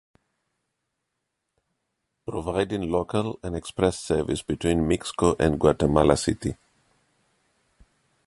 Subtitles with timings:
[2.27, 6.55] Providing local and express service between Mixco and Guatemala city.